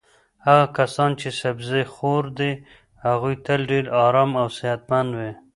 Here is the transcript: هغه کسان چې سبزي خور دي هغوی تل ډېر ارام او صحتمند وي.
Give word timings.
هغه 0.45 0.65
کسان 0.77 1.11
چې 1.21 1.29
سبزي 1.41 1.83
خور 1.93 2.23
دي 2.39 2.51
هغوی 3.05 3.35
تل 3.45 3.59
ډېر 3.71 3.85
ارام 4.05 4.31
او 4.41 4.47
صحتمند 4.57 5.09
وي. 5.17 5.31